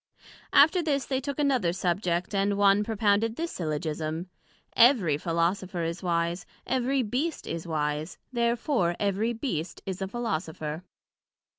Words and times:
After 0.51 0.81
this 0.81 1.05
they 1.05 1.21
took 1.21 1.37
another 1.37 1.73
subject, 1.73 2.33
and 2.33 2.57
one 2.57 2.83
propounded 2.83 3.35
this 3.35 3.51
Syllogism: 3.51 4.31
Every 4.75 5.15
Philosopher 5.15 5.83
is 5.83 6.01
wise: 6.01 6.43
Every 6.65 7.03
Beast 7.03 7.45
is 7.45 7.67
wise, 7.67 8.17
Therefore 8.33 8.95
every 8.99 9.31
Beast 9.33 9.83
is 9.85 10.01
a 10.01 10.07
Philosopher. 10.07 10.83